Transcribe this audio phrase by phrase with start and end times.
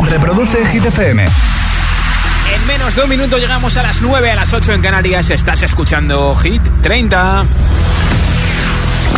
[0.00, 1.24] Reproduce Hit FM.
[1.24, 5.30] En menos de un minuto llegamos a las 9 a las 8 en Canarias.
[5.30, 7.44] Estás escuchando Hit 30.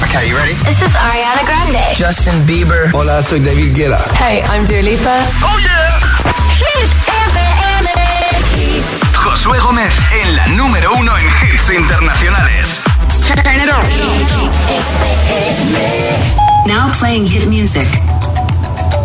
[0.02, 0.54] Okay, you ready?
[0.64, 1.94] This is Ariana Grande.
[1.96, 2.90] Justin Bieber.
[2.92, 4.04] Hola, soy David Guetta.
[4.18, 5.26] Hey, I'm Dua Lipa.
[5.42, 6.00] ¡Oh, yeah!
[6.56, 6.90] Hit
[7.28, 7.88] FM.
[9.14, 12.80] Josué Gómez en la número uno en hits internacionales.
[13.26, 13.84] Turn it on.
[16.66, 17.86] Now playing hit music.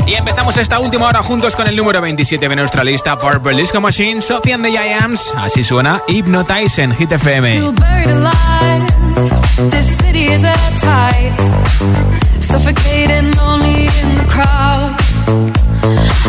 [0.10, 3.80] Y empezamos esta última hora juntos con el número 27 de nuestra lista, Purple Disco
[3.80, 5.32] Machine, Sophie and the Giants.
[5.38, 7.62] Así suena Hypnotize en Hit FM.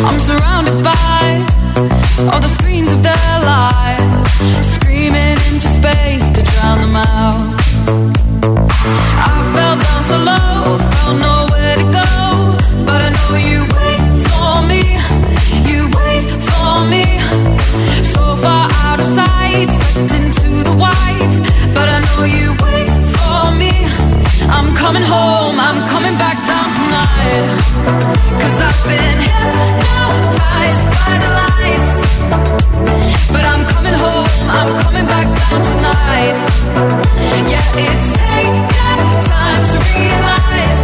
[0.03, 1.45] I'm surrounded by
[2.31, 4.73] all the screens of their lives.
[4.75, 7.55] Screaming into space to drown them out.
[9.17, 12.20] I fell down so low, felt nowhere to go.
[37.51, 40.83] Yeah, it's taken time to realize.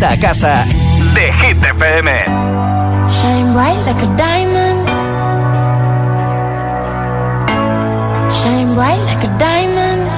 [0.00, 0.64] Vuelta a casa
[1.14, 2.08] de Hit FM.
[3.08, 4.88] Shine bright like a diamond.
[8.32, 10.08] Shine bright like a diamond.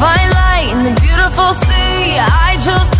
[0.00, 2.18] Fine light in the beautiful sea.
[2.18, 2.91] I chose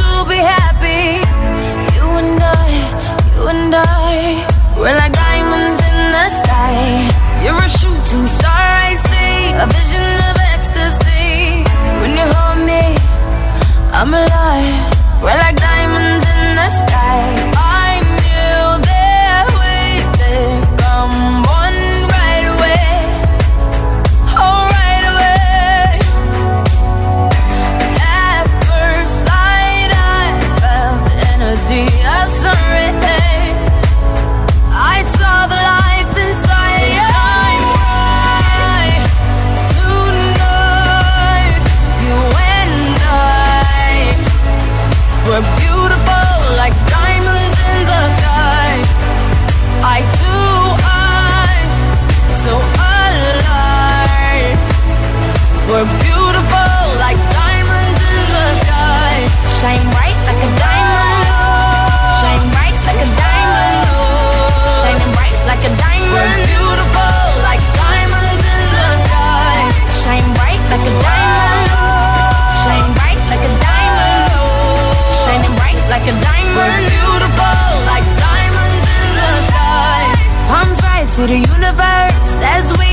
[81.22, 82.90] to the universe as we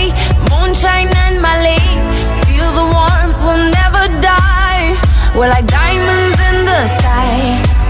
[0.51, 1.81] moonshine and Mali.
[2.45, 4.85] Feel the warmth, we'll never die.
[5.35, 7.37] We're like diamonds in the sky.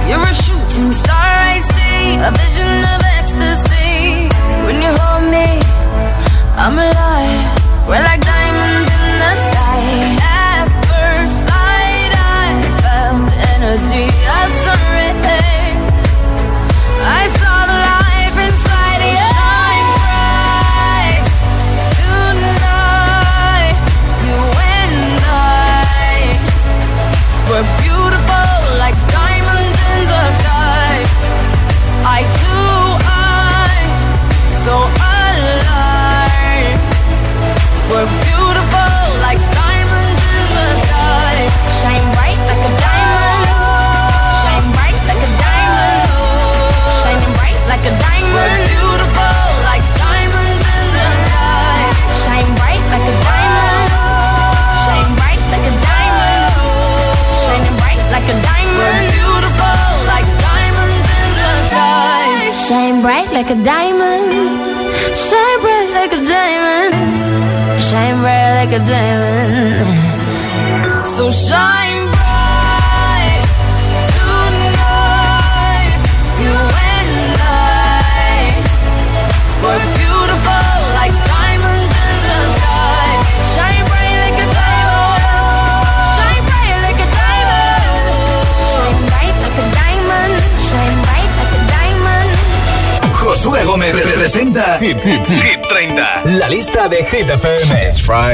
[0.07, 2.00] You're a shooting star, I see.
[2.27, 4.31] A vision of ecstasy.
[4.65, 5.50] When you hold me,
[6.63, 7.88] I'm alive.
[7.89, 8.38] We're like diamonds.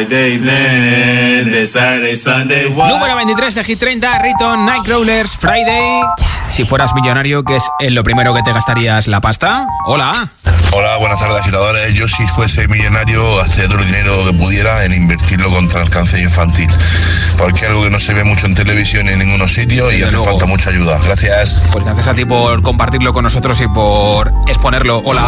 [0.00, 2.70] Friday, then, Saturday, Sunday.
[2.70, 6.00] Número 23 de Hit 30, Riton, Nightcrawlers, Friday
[6.50, 9.66] si fueras millonario, ¿qué es eh, lo primero que te gastarías la pasta?
[9.86, 10.30] Hola.
[10.72, 11.94] Hola, buenas tardes, agitadores.
[11.94, 16.20] Yo si fuese millonario, gastaría todo el dinero que pudiera en invertirlo contra el cáncer
[16.20, 16.68] infantil.
[17.38, 20.18] Porque es algo que no se ve mucho en televisión en ninguno sitio y hace
[20.18, 20.98] falta mucha ayuda.
[21.04, 21.62] Gracias.
[21.72, 25.02] Pues gracias a ti por compartirlo con nosotros y por exponerlo.
[25.04, 25.24] Hola.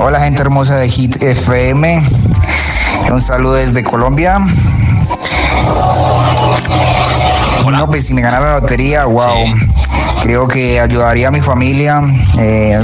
[0.00, 2.02] Hola, gente hermosa de Hit FM.
[3.10, 4.38] Un saludo desde Colombia.
[7.64, 7.78] Hola.
[7.78, 9.46] No, pues si me ganara la lotería, wow.
[10.24, 12.00] Creo que ayudaría a mi familia,
[12.38, 12.80] eh,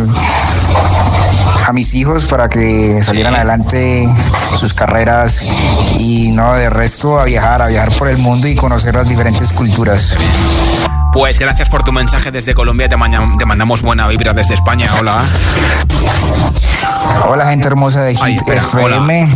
[1.66, 4.06] a mis hijos para que salieran adelante
[4.58, 5.46] sus carreras
[5.98, 9.54] y no de resto a viajar, a viajar por el mundo y conocer las diferentes
[9.54, 10.18] culturas.
[11.14, 12.90] Pues gracias por tu mensaje desde Colombia.
[12.90, 12.96] Te,
[13.38, 14.90] te mandamos buena vibra desde España.
[15.00, 15.24] Hola.
[17.26, 19.28] Hola gente hermosa de Ay, Hit espera, FM.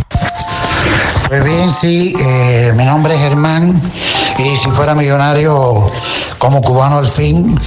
[1.27, 3.81] Pues bien, sí, eh, mi nombre es Germán
[4.37, 5.85] y si fuera millonario
[6.37, 7.57] como cubano al fin,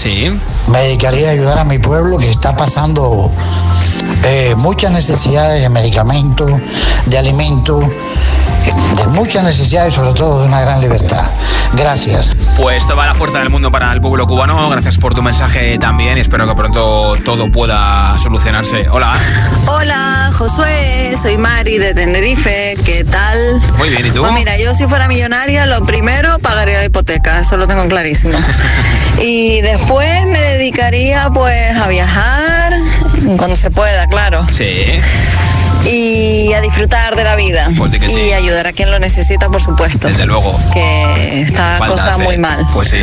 [0.68, 3.30] me dedicaría a ayudar a mi pueblo que está pasando
[4.24, 6.50] eh, muchas necesidades de medicamentos,
[7.06, 7.84] de alimentos,
[8.96, 11.24] de muchas necesidades y sobre todo de una gran libertad.
[11.74, 12.36] Gracias.
[12.56, 14.68] Pues toda la fuerza del mundo para el pueblo cubano.
[14.70, 16.18] Gracias por tu mensaje también.
[16.18, 18.88] y Espero que pronto todo pueda solucionarse.
[18.90, 19.12] Hola.
[19.66, 23.60] Hola, Josué, soy Mari de Tenerife, ¿qué tal?
[23.76, 24.20] Muy bien, ¿y tú?
[24.20, 28.38] Pues mira, yo si fuera millonaria, lo primero pagaría la hipoteca, eso lo tengo clarísimo.
[29.20, 32.72] Y después me dedicaría pues a viajar,
[33.36, 34.46] cuando se pueda, claro.
[34.52, 35.00] Sí.
[35.86, 37.68] Y a disfrutar de la vida.
[37.76, 38.28] Pues que sí.
[38.28, 40.08] Y ayudar a quien lo necesita, por supuesto.
[40.08, 40.58] Desde luego.
[40.72, 42.24] Que está Falta cosa hacer.
[42.24, 42.66] muy mal.
[42.72, 43.00] Pues sí.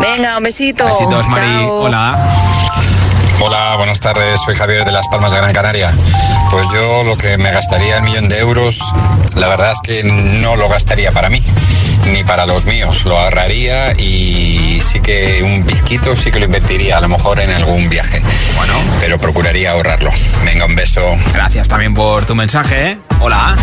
[0.00, 0.84] Venga, un besito.
[0.84, 1.46] Besitos, Mari.
[1.46, 1.82] Chao.
[1.82, 2.18] Hola.
[3.42, 5.90] Hola, buenas tardes, soy Javier de Las Palmas de Gran Canaria.
[6.50, 8.78] Pues yo lo que me gastaría el millón de euros,
[9.36, 11.42] la verdad es que no lo gastaría para mí,
[12.12, 16.98] ni para los míos, lo ahorraría y sí que un pizquito sí que lo invertiría,
[16.98, 18.20] a lo mejor en algún viaje.
[18.56, 18.74] Bueno.
[19.00, 20.10] Pero procuraría ahorrarlo.
[20.44, 21.02] Venga, un beso.
[21.32, 22.90] Gracias también por tu mensaje.
[22.90, 22.98] ¿eh?
[23.20, 23.56] Hola.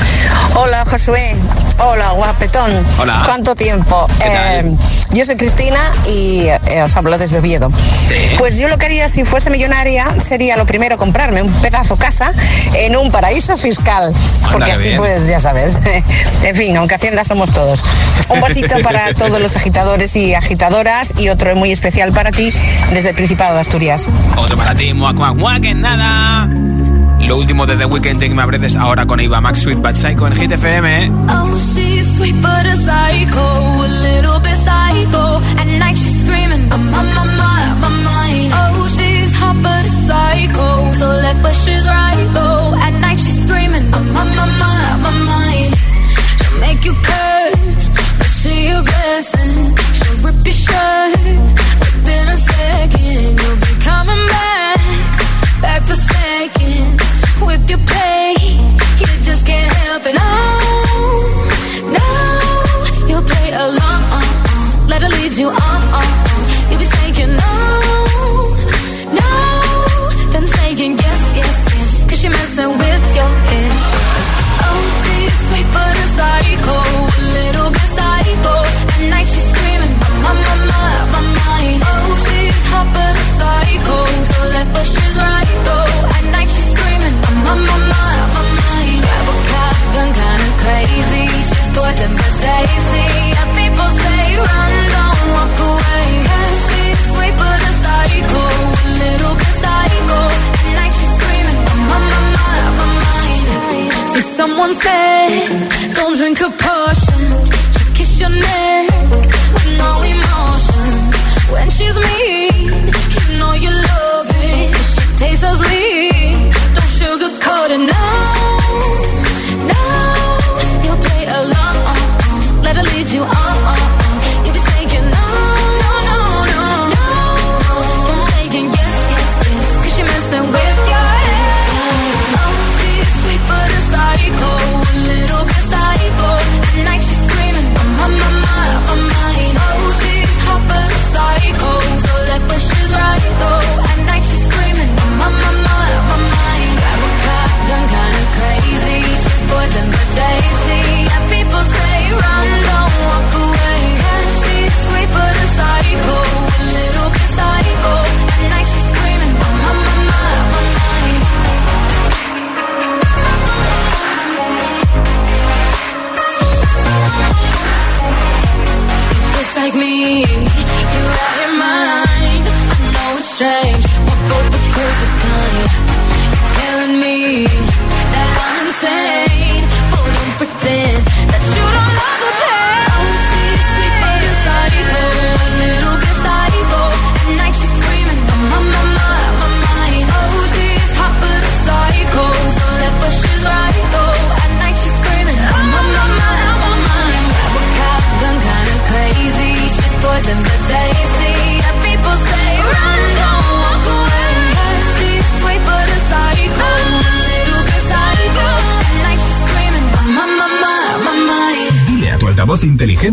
[0.53, 1.35] Hola Josué,
[1.79, 2.71] hola guapetón.
[2.99, 3.23] Hola.
[3.25, 4.07] ¿Cuánto tiempo?
[4.23, 4.75] Eh,
[5.11, 7.71] yo soy Cristina y eh, os hablo desde Oviedo.
[8.37, 12.33] Pues yo lo que haría si fuese millonaria sería lo primero comprarme un pedazo casa
[12.75, 14.13] en un paraíso fiscal.
[14.51, 14.97] Porque así bien.
[14.97, 15.77] pues ya sabes.
[16.43, 17.83] en fin, aunque Hacienda somos todos.
[18.29, 22.51] Un besito para todos los agitadores y agitadoras y otro muy especial para ti
[22.93, 24.09] desde el Principado de Asturias.
[24.35, 26.49] Otro para ti, muac, muac, muac, en nada.
[27.19, 29.95] Lo último de The Weeknd, Take My Breath, es ahora con Eva Max Sweet Bad
[29.95, 31.05] Psycho en Hit FM.
[31.05, 31.11] ¿eh?
[31.29, 35.41] Oh, she's sweet but a psycho, a little bit psycho.
[35.59, 38.53] At night she's screaming, I'm on my mind, my mind.
[38.53, 42.75] Oh, she's hot but a psycho, so left but she's right though.
[42.75, 45.75] At night she's screaming, I'm on my mind, my mind.
[46.37, 49.96] She'll make you curse, but she a blessing.
[50.23, 51.17] Rip your shirt
[52.29, 53.39] a second.
[53.39, 54.79] You'll be coming back,
[55.61, 56.97] back for.
[57.45, 57.79] With your
[58.99, 60.15] you just can't help it.
[61.95, 62.07] No,
[63.07, 64.87] you'll play along.
[64.87, 65.76] Let her lead you on.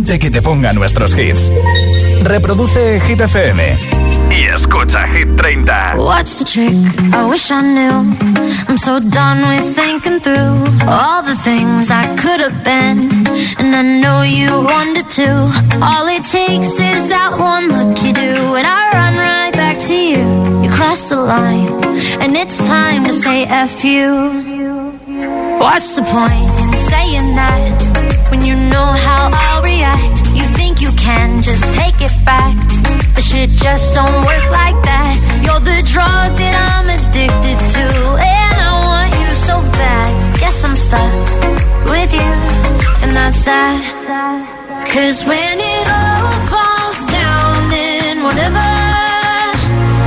[0.02, 1.52] Que te ponga nuestros hits.
[2.24, 3.78] Reproduce Hit FM
[4.28, 5.94] y escucha Hit 30.
[5.98, 6.74] What's the trick?
[7.14, 8.16] I wish I knew.
[8.68, 13.24] I'm so done with thinking through all the things I could have been.
[13.58, 15.30] And I know you wanted to.
[15.80, 19.94] All it takes is that one look you do, and I run right back to
[19.94, 20.62] you.
[20.64, 21.84] You cross the line,
[22.20, 24.10] and it's time to say F you.
[25.60, 30.19] What's the point in saying that when you know how I'll react?
[30.38, 32.54] You think you can just take it back,
[33.14, 35.14] but shit just don't work like that.
[35.45, 37.87] You're the drug that I'm addicted to,
[38.38, 40.11] and I want you so bad.
[40.40, 41.14] Guess I'm stuck
[41.93, 42.33] with you,
[43.02, 43.81] and that's that.
[44.93, 48.69] Cause when it all falls down, then whatever.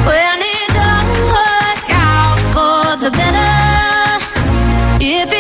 [0.09, 3.55] When it don't work out for the better.
[4.99, 5.36] If it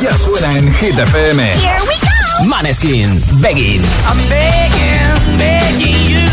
[0.00, 1.38] Ya suena en Hit FM.
[1.58, 2.46] Here we go.
[2.48, 3.82] Maneskin, Begging.
[4.06, 6.28] I'm begging, begging you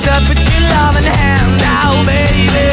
[0.00, 2.70] to put your loving hand out, baby.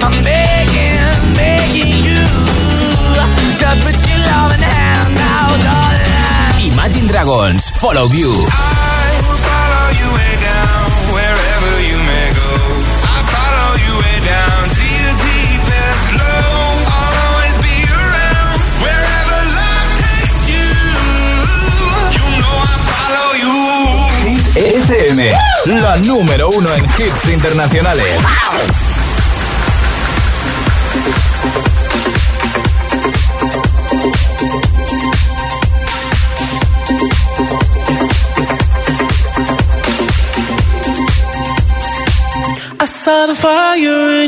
[0.00, 2.24] I'm begging, begging you
[3.60, 6.72] to put your loving hand out, darling.
[6.72, 8.32] Imagine Dragons, Follow You.
[8.48, 10.79] I will follow you way down,
[25.66, 28.16] La número uno en hits internacionales.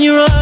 [0.03, 0.42] In.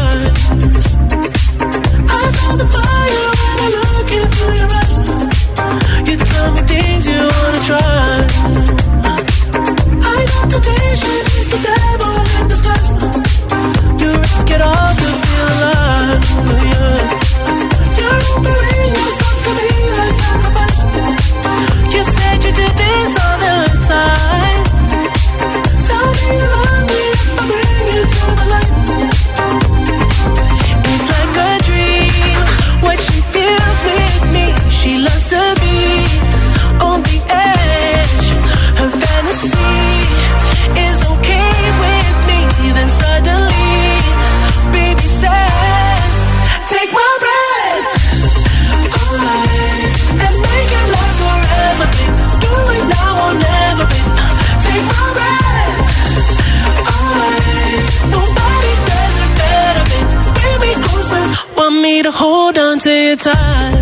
[63.17, 63.73] Time.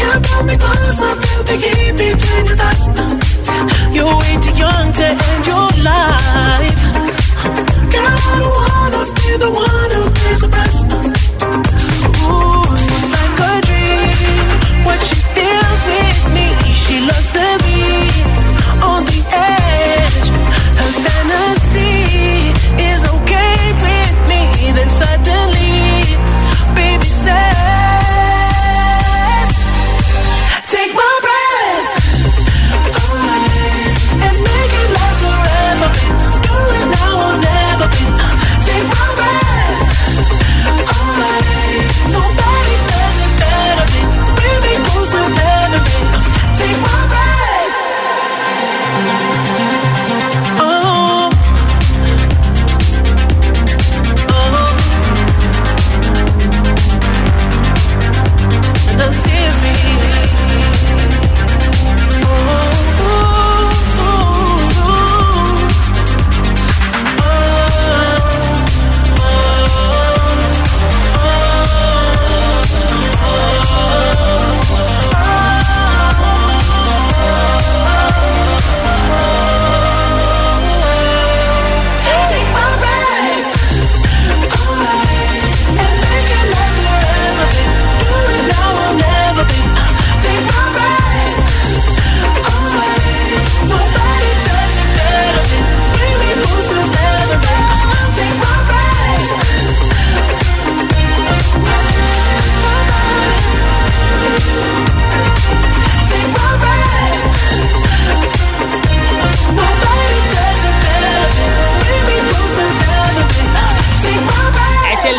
[0.00, 2.84] You pull me closer, feel the heat between your thighs.
[3.94, 6.80] You're way too young to end your life.
[7.92, 10.73] Girl, I don't wanna be the one who pays the price.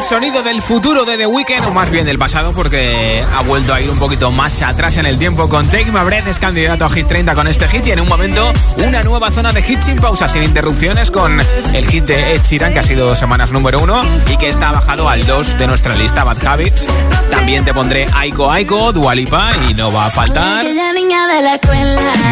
[0.06, 3.82] Sonido del futuro de The Weeknd, o más bien del pasado, porque ha vuelto a
[3.82, 6.89] ir un poquito más atrás en el tiempo con Take My Breath, es candidato a
[6.91, 9.98] Hit 30 con este hit y en un momento una nueva zona de hits sin
[9.98, 11.41] pausa, sin interrupciones, con
[11.74, 14.00] el hit de Ed Sheeran, que ha sido dos semanas número uno
[14.32, 16.86] y que está bajado al 2 de nuestra lista, Bad Habits.
[17.32, 20.65] También te pondré Aiko Aiko, Dualipa y no va a faltar.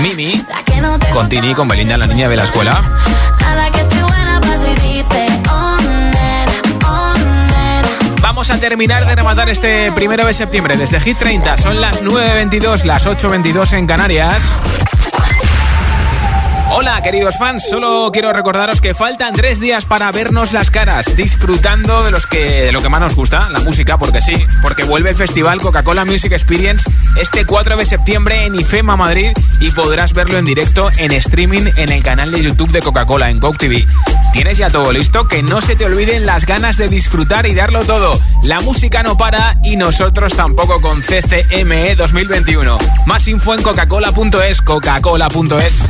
[0.01, 0.45] Mimi,
[1.11, 2.79] con Tini con Belinda, la niña de la escuela.
[8.43, 11.55] Vamos a terminar de rematar este primero de septiembre desde Hit 30.
[11.55, 14.59] Son las 9.22, las 8.22 en Canarias.
[16.75, 22.03] Hola queridos fans, solo quiero recordaros que faltan tres días para vernos las caras, disfrutando
[22.03, 25.11] de, los que, de lo que más nos gusta, la música, porque sí, porque vuelve
[25.11, 30.39] el festival Coca-Cola Music Experience este 4 de septiembre en IFEMA Madrid y podrás verlo
[30.39, 33.85] en directo en streaming en el canal de YouTube de Coca-Cola en Coke TV.
[34.33, 35.27] ¿Tienes ya todo listo?
[35.27, 38.19] Que no se te olviden las ganas de disfrutar y darlo todo.
[38.41, 42.79] La música no para y nosotros tampoco con CCME 2021.
[43.05, 45.87] Más info en coca-cola.es, coca-cola.es.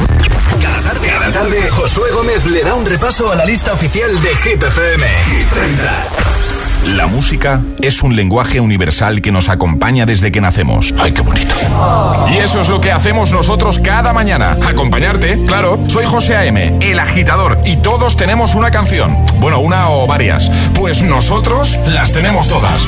[0.74, 4.36] Cada tarde, cada tarde, Josué Gómez le da un repaso a la lista oficial de
[4.38, 5.08] Hit FM.
[5.30, 6.63] Hit 30.
[6.86, 10.94] La música es un lenguaje universal que nos acompaña desde que nacemos.
[11.00, 11.56] ¡Ay, qué bonito!
[12.30, 14.58] Y eso es lo que hacemos nosotros cada mañana.
[14.68, 15.80] Acompañarte, claro.
[15.88, 19.26] Soy José A.M., el agitador, y todos tenemos una canción.
[19.40, 20.52] Bueno, una o varias.
[20.74, 22.82] Pues nosotros las tenemos todas.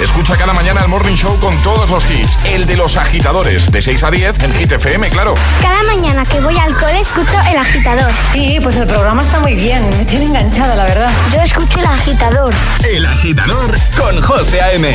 [0.00, 2.38] Escucha cada mañana el Morning Show con todos los hits.
[2.46, 5.34] El de los agitadores, de 6 a 10 en Hit FM, claro.
[5.60, 8.10] Cada mañana que voy al cole escucho El Agitador.
[8.32, 9.86] Sí, pues el programa está muy bien.
[9.98, 11.12] Me tiene enganchada, la verdad.
[11.34, 12.54] Yo escucho El Agitador.
[12.90, 14.92] El agitador con José A.M.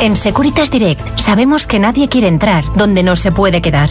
[0.00, 3.90] En Securitas Direct sabemos que nadie quiere entrar donde no se puede quedar.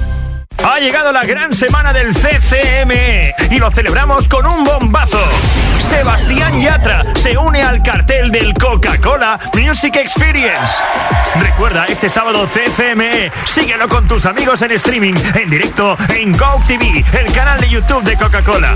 [0.63, 5.19] Ha llegado la gran semana del CCME y lo celebramos con un bombazo.
[5.79, 10.73] Sebastián Yatra se une al cartel del Coca-Cola Music Experience.
[11.39, 17.03] Recuerda, este sábado CCME, síguelo con tus amigos en streaming, en directo en Coke TV,
[17.19, 18.75] el canal de YouTube de Coca-Cola.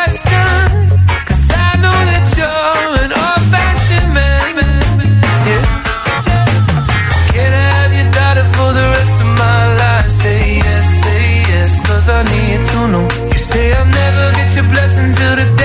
[12.87, 13.07] Know.
[13.31, 15.60] You say I'll never get your blessing till the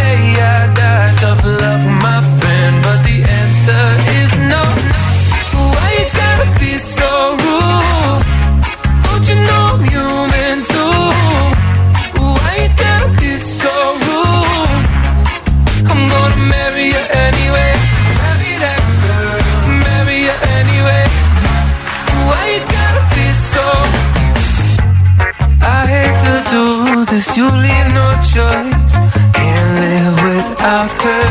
[27.16, 28.92] this, you leave no choice.
[29.36, 31.26] Can't live without her.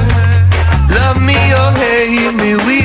[0.98, 2.85] Love me or hate me, we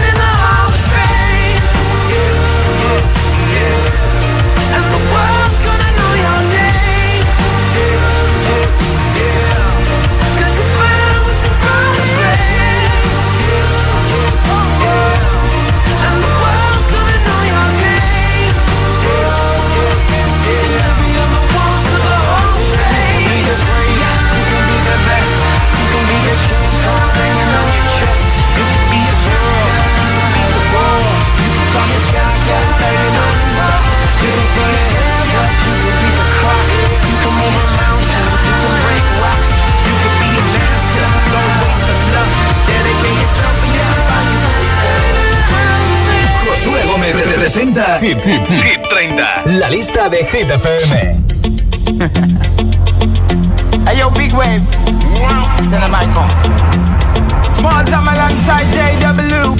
[47.41, 51.23] Presenta Hit, Hit, Hit 30, la lista de Hit FM.
[53.87, 54.61] hey yo, Big Wave.
[55.73, 57.55] I come.
[57.55, 59.55] Small time alongside JW.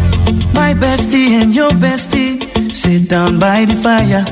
[0.53, 2.39] My bestie and your bestie
[2.71, 4.25] sit down by the fire.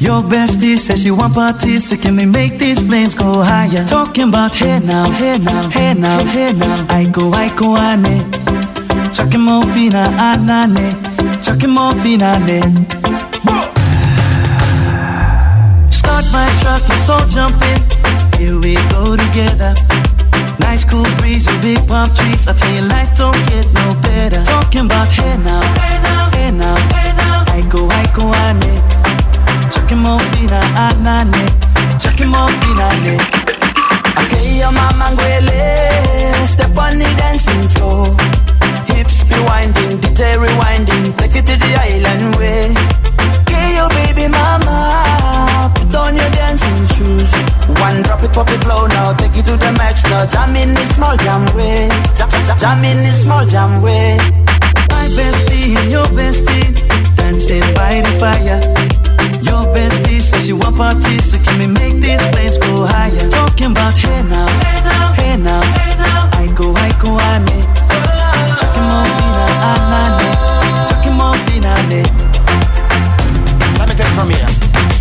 [0.00, 3.84] Your bestie says she want parties, so can we make these flames go higher?
[3.86, 6.86] Talking about hey now, hey now, hey now, hey now.
[6.88, 8.24] I go, I go, ane.
[9.14, 10.90] Chucking more fina, anane.
[10.92, 11.13] Chucking
[11.68, 12.60] more fina, ne.
[15.90, 17.80] Start my truck, let's all jump in.
[18.38, 19.74] Here we go together.
[20.58, 22.48] Nice cool breeze and big palm trees.
[22.48, 24.42] I tell you, life don't get no better.
[24.44, 27.44] Talking about hey now, hey now, hey now, hey now.
[27.48, 27.90] I go,
[28.46, 28.74] ane.
[30.30, 31.44] Fina, anane.
[32.00, 33.16] Chucking more fina, ne.
[34.20, 35.10] Okay, your mama
[36.46, 37.83] step on the dancing floor.
[49.94, 50.26] It to the.
[50.30, 54.16] Jam in this small jam way, jam, jam, jam in this small jam way.
[54.90, 56.74] My bestie and your bestie
[57.16, 58.60] dancing by the fire.
[59.42, 63.28] Your bestie says you want parties, so can we make these flames go higher?
[63.30, 66.30] Talking about hey now, hey now, hey now, hey now.
[66.32, 67.58] I go, I go, ane.
[68.60, 70.26] Chucking more fina, anane.
[70.88, 72.02] Chucking more fina, ne.
[73.78, 74.53] Let me take it from here.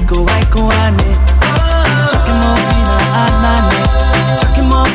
[0.00, 1.12] I go, I go, ane.
[2.08, 2.56] Chucking more
[3.20, 3.84] anane.
[4.40, 4.88] Chucking more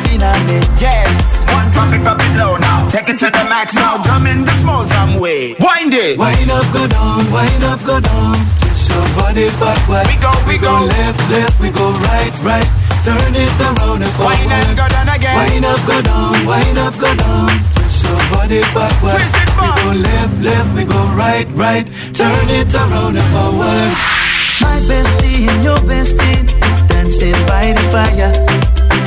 [0.50, 0.58] ne.
[0.82, 4.26] Yes, one drop it, drop it low now Take it to the max now, jam
[4.26, 8.34] in the small jam way Wind it Wind up, go down, wind up, go down.
[8.58, 10.10] Twist your body backward.
[10.10, 10.74] We go, we go.
[10.74, 12.66] left, left, we go right, right.
[13.06, 14.34] Turn it around and forward.
[14.34, 17.46] Wind and go down again Wind up, go down, wind up, go down.
[17.78, 19.22] Twist your body backward.
[19.22, 21.86] Twist it we go left, left, we go right, right.
[22.10, 24.15] Turn it around and forward.
[24.60, 26.46] My bestie and your bestie
[26.88, 28.32] dancing by the fire.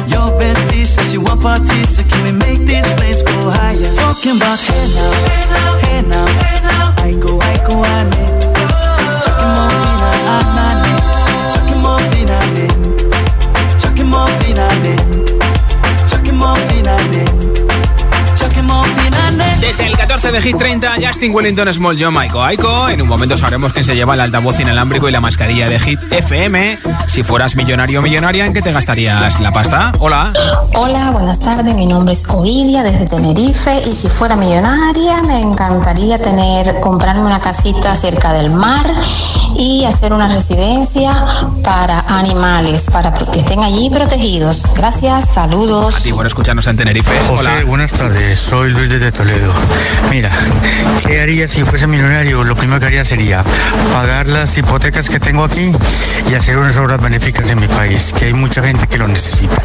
[0.08, 3.96] Your bestie says you want parties, so can we make these flames go higher?
[3.96, 6.94] Talking about hey now, hey now, hey now, hey now.
[6.98, 8.10] I go, I go, ane.
[8.40, 8.49] Chucking
[21.30, 22.90] 30, Justin Wellington Small John Aiko Aiko.
[22.90, 26.00] En un momento sabremos quién se lleva el altavoz inalámbrico y la mascarilla de Hit
[26.12, 26.80] FM.
[27.08, 29.92] Si fueras millonario o millonaria, ¿en qué te gastarías la pasta?
[30.00, 30.32] Hola.
[30.76, 31.76] Hola, buenas tardes.
[31.76, 37.40] Mi nombre es Oidia desde Tenerife y si fuera millonaria me encantaría tener comprarme una
[37.40, 38.86] casita cerca del mar
[39.58, 41.26] y hacer una residencia
[41.64, 44.76] para animales para que estén allí protegidos.
[44.76, 46.06] Gracias, saludos.
[46.06, 47.12] Y por escucharnos en Tenerife.
[47.28, 47.66] José, Hola.
[47.66, 48.40] buenas tardes.
[48.40, 49.54] Soy Luis desde Toledo.
[50.10, 50.30] Mira,
[51.06, 52.44] ¿qué haría si fuese millonario?
[52.44, 53.44] Lo primero que haría sería
[53.94, 55.72] pagar las hipotecas que tengo aquí
[56.30, 59.62] y hacer unas obras benéficas en mi país, que hay mucha gente que lo necesita.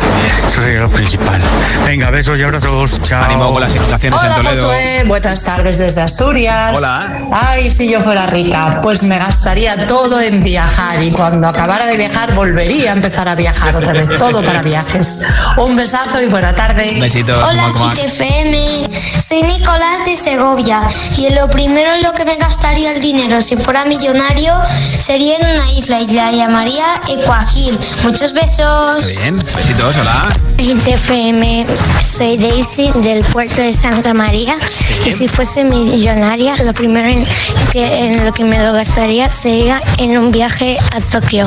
[0.46, 1.40] Eso sería lo principal.
[1.84, 3.00] Venga, besos y abrazos.
[3.02, 3.24] Chao.
[3.24, 4.68] Ánimo con las en Hola Toledo.
[4.68, 6.76] Josué, buenas tardes desde Asturias.
[6.76, 7.18] Hola.
[7.32, 11.96] Ay, si yo fuera rica, pues me gastaría todo en viajar y cuando acabara de
[11.96, 15.26] viajar volvería a empezar a viajar otra vez, todo para viajes.
[15.56, 16.96] Un besazo y buena tarde.
[17.00, 17.42] Besitos.
[17.42, 18.84] Hola, FM.
[19.18, 20.82] Soy Nicolás de Segovia
[21.16, 24.54] y lo primero en lo que me gastaría el dinero si fuera millonario
[24.98, 27.78] sería en una isla y la llamaría Ecuagil.
[28.02, 29.04] Muchos besos.
[29.04, 29.36] Qué bien.
[29.56, 30.28] Besitos, hola.
[30.56, 31.66] FM,
[32.02, 34.56] soy Daisy del puerto de Santa María
[35.04, 37.26] y si fuese millonaria lo primero en,
[37.70, 39.63] que, en lo que me lo gastaría sería
[39.98, 41.46] en un viaje a Tokio.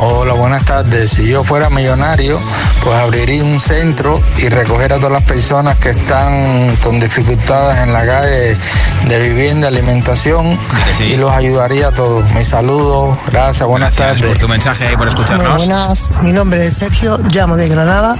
[0.00, 1.10] Hola, buenas tardes.
[1.10, 2.40] Si yo fuera millonario,
[2.82, 7.92] pues abriría un centro y recoger a todas las personas que están con dificultades en
[7.92, 8.58] la calle
[9.08, 10.58] de vivienda, alimentación
[10.98, 12.28] y los ayudaría a todos.
[12.32, 14.22] Mis saludos, gracias, buenas tardes.
[14.22, 15.56] Por tu mensaje y por Hola, escucharnos.
[15.66, 18.16] buenas, mi nombre es Sergio, llamo de Granada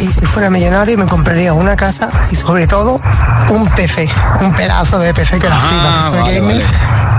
[0.00, 3.00] y si fuera millonario me compraría una casa y sobre todo
[3.50, 4.08] un PC,
[4.40, 6.66] un pedazo de PC que la Ah, flipa, que soy vale, gamer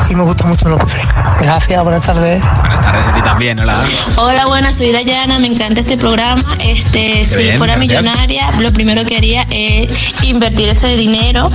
[0.10, 1.02] y me gustan mucho los PC.
[1.42, 2.44] Gracias, buenas tardes.
[2.60, 3.74] Buenas tardes a ti también, hola.
[4.16, 6.42] Hola, buenas, soy Dayana, me encanta este programa.
[6.60, 8.02] Este, si bien, fuera gracias.
[8.04, 11.50] millonaria, lo primero que haría es invertir ese dinero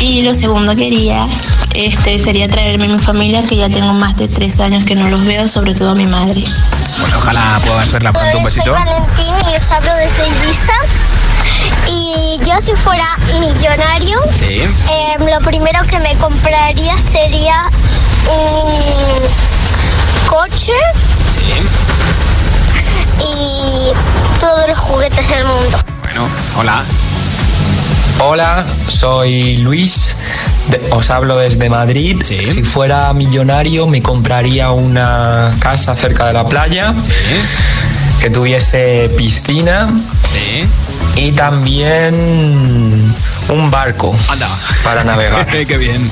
[0.00, 1.26] y lo segundo que haría
[1.74, 5.08] este sería traerme a mi familia, que ya tengo más de tres años que no
[5.10, 6.42] los veo, sobre todo a mi madre.
[7.00, 8.38] Pues ojalá puedas verla pronto.
[8.38, 8.64] Un besito.
[8.64, 10.72] Soy Valentín y os hablo desde Ibiza.
[11.88, 13.06] Y yo si fuera
[13.38, 14.54] millonario, Sí.
[14.54, 17.64] eh, lo primero que me compraría sería
[18.26, 18.74] un
[20.28, 20.72] coche
[23.20, 23.92] y
[24.40, 25.78] todos los juguetes del mundo.
[26.02, 26.26] Bueno,
[26.58, 26.82] hola.
[28.18, 30.16] Hola, soy Luis,
[30.68, 32.16] de- os hablo desde Madrid.
[32.22, 36.94] Si fuera millonario me compraría una casa cerca de la playa
[38.22, 39.88] que tuviese piscina
[41.14, 43.14] y también
[43.50, 44.14] un barco
[44.84, 45.46] para navegar.
[45.66, 46.10] Qué bien.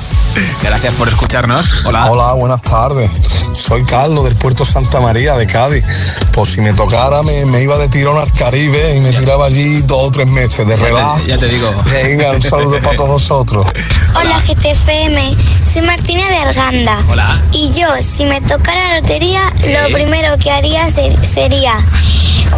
[0.63, 1.83] Gracias por escucharnos.
[1.85, 2.11] Hola.
[2.11, 3.09] Hola, buenas tardes.
[3.53, 5.85] Soy Carlos del puerto Santa María de Cádiz.
[6.33, 9.81] Por si me tocara, me, me iba de tirón al Caribe y me tiraba allí
[9.83, 11.21] dos o tres meses de relajo.
[11.25, 11.71] Ya te digo.
[11.91, 13.65] Venga, un saludo para todos vosotros.
[14.15, 16.97] Hola GTFM, soy Martina de Arganda.
[17.09, 17.41] Hola.
[17.51, 19.71] Y yo, si me tocara la lotería, Sí.
[19.73, 21.73] lo primero que haría ser- sería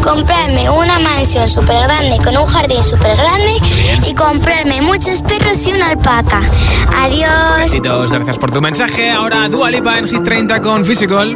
[0.03, 3.57] comprarme una mansión súper grande con un jardín súper grande
[4.07, 6.39] y comprarme muchos perros y una alpaca.
[6.97, 7.59] Adiós.
[7.59, 9.09] Besitos, gracias por tu mensaje.
[9.11, 11.35] Ahora Dua Lipa en Hit 30 con Physical.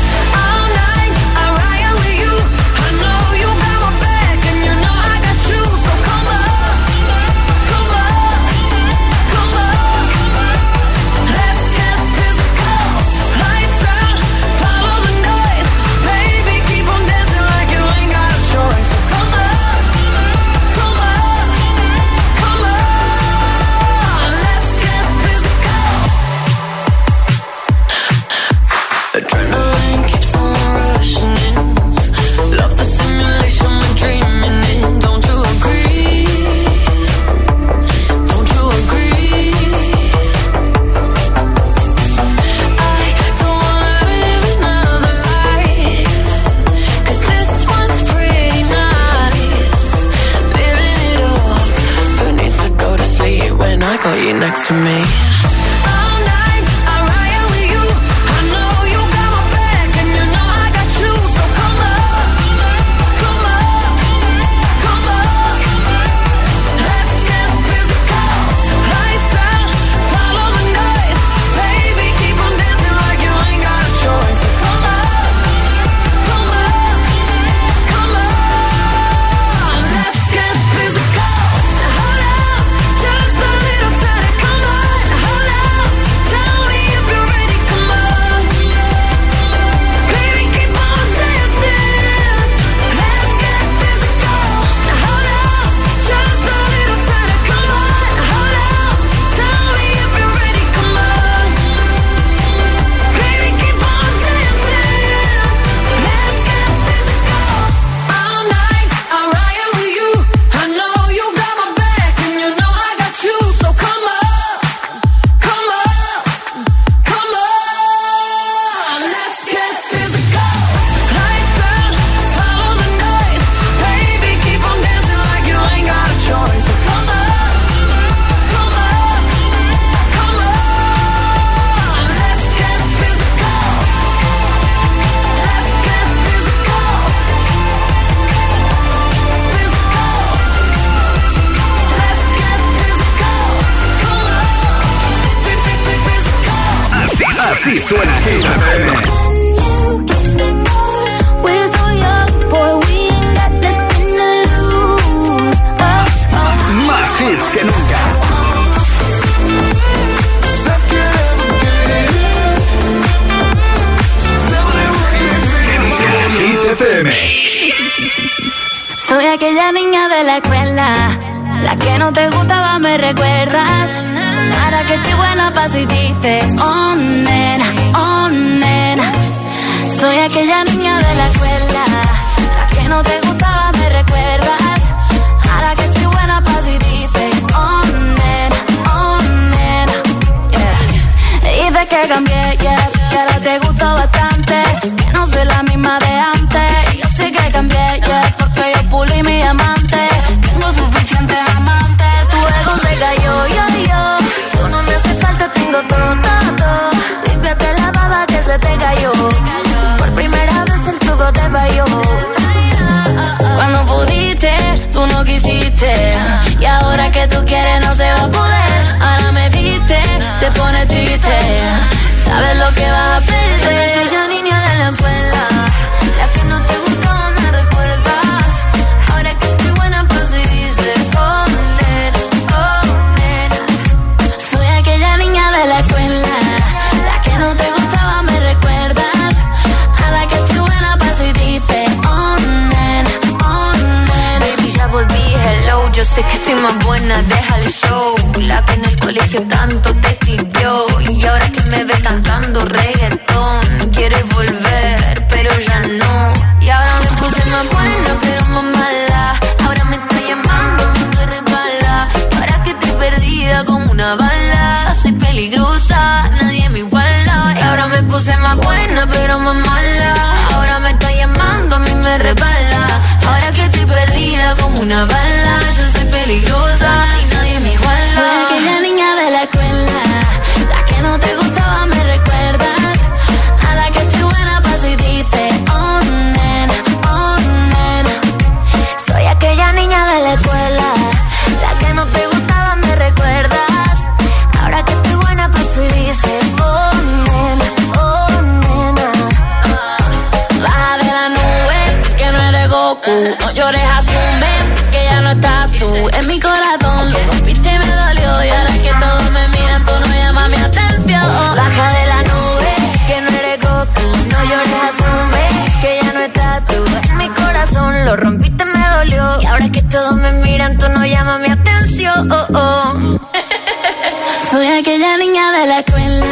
[324.51, 326.25] Soy aquella niña de la escuela,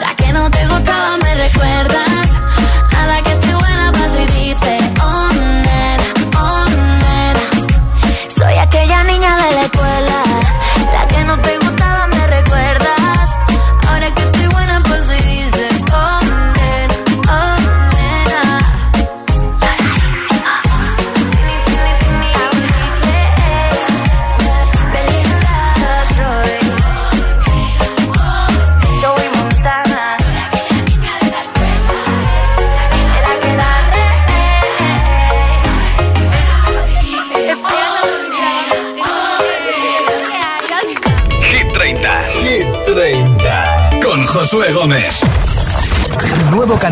[0.00, 2.05] la que no te gustaba, me recuerda.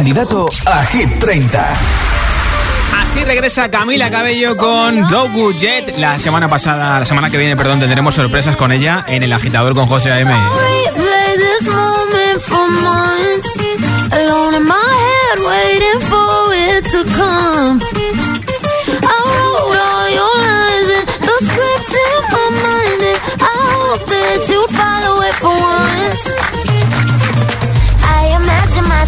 [0.04, 1.72] candidato a Hit 30.
[3.00, 5.96] Así regresa Camila Cabello con Dogu Jet.
[5.96, 9.74] La semana pasada, la semana que viene, perdón, tendremos sorpresas con ella en el agitador
[9.74, 10.30] con José A.M.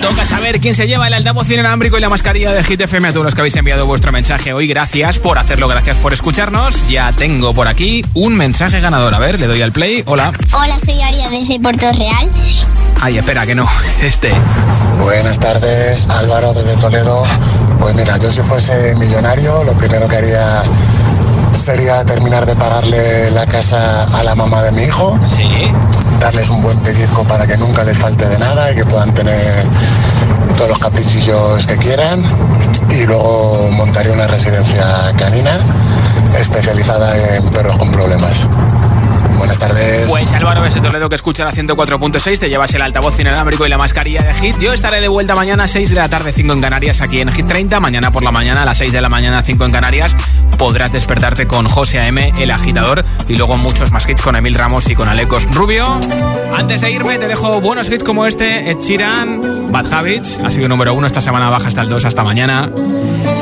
[0.00, 3.12] Toca saber quién se lleva el altavoz inalámbrico y la mascarilla de Hit FM a
[3.12, 4.68] todos los que habéis enviado vuestro mensaje hoy.
[4.68, 6.88] Gracias por hacerlo, gracias por escucharnos.
[6.88, 9.14] Ya tengo por aquí un mensaje ganador.
[9.14, 10.04] A ver, le doy al play.
[10.06, 10.32] Hola.
[10.52, 12.30] Hola, soy Aria desde Puerto Real.
[13.00, 13.68] Ay, espera, que no.
[14.02, 14.30] Este.
[15.00, 17.24] Buenas tardes, Álvaro desde Toledo.
[17.80, 20.62] Pues mira, yo si fuese millonario, lo primero que haría
[21.52, 25.18] sería terminar de pagarle la casa a la mamá de mi hijo.
[25.26, 25.68] Sí.
[26.20, 29.66] Darles un buen pellizco para que nunca les falte de nada y que puedan tener
[30.56, 32.24] todos los caprichillos que quieran.
[32.90, 34.84] Y luego montaría una residencia
[35.16, 35.58] canina
[36.38, 38.48] especializada en perros con problemas.
[39.36, 40.06] Buenas tardes.
[40.08, 43.78] Pues Álvaro ese Toledo que escucha la 104.6, te llevas el altavoz inalámbrico y la
[43.78, 44.58] mascarilla de Hit.
[44.58, 47.32] Yo estaré de vuelta mañana a 6 de la tarde, 5 en Canarias, aquí en
[47.32, 47.80] Hit 30.
[47.80, 50.16] Mañana por la mañana a las 6 de la mañana, 5 en Canarias.
[50.58, 54.88] Podrás despertarte con José A.M., el agitador, y luego muchos más hits con Emil Ramos
[54.88, 56.00] y con Alecos Rubio.
[56.54, 60.40] Antes de irme, te dejo buenos hits como este, Ed Sheeran, Bad Habits.
[60.44, 62.04] Ha sido número uno esta semana, baja hasta el 2.
[62.04, 62.70] Hasta mañana.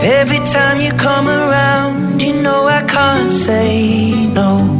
[0.02, 4.79] Every time you come around, you know I can't say no.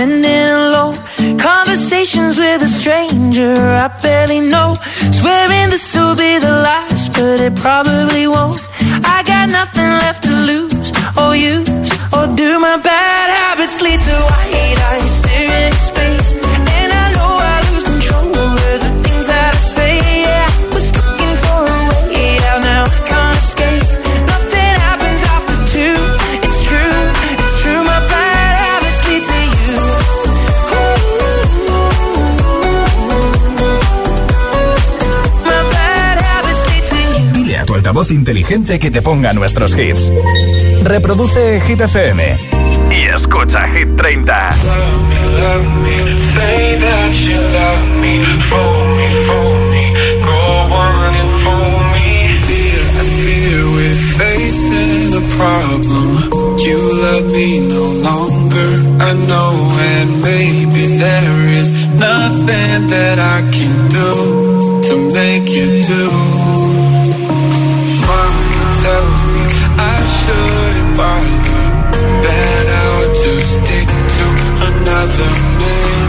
[0.00, 0.96] in alone
[1.38, 4.74] conversations with a stranger I barely know.
[5.12, 8.26] Swearing this will be the last, but it probably
[38.10, 40.10] altavoz inteligente que te ponga nuestros hits.
[40.82, 42.36] Reproduce Hit FM
[42.90, 44.54] y escucha Hit 30.
[45.40, 45.96] love me,
[46.34, 49.94] say that you love me, fool me, fool me,
[50.24, 52.40] go on and fool me.
[52.42, 56.58] Fear, I fear we're facing a problem.
[56.58, 59.52] You love me no longer, I know,
[59.94, 66.39] and maybe there is nothing that I can do to make you do.
[70.20, 71.64] Shouldn't bother,
[72.24, 74.26] that I'll just stick to
[74.70, 76.02] another man,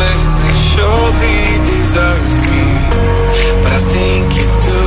[0.00, 1.40] man that surely
[1.72, 2.64] deserves me,
[3.62, 4.82] but I think you do.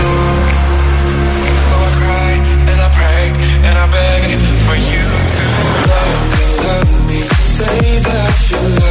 [1.68, 2.32] So I cry
[2.72, 3.26] and I pray
[3.68, 4.24] and I beg
[4.66, 5.44] for you to
[5.92, 7.20] love me, love me,
[7.58, 7.80] say
[8.10, 8.91] that you love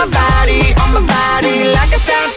[0.00, 2.29] My body, on my body like a tattoo,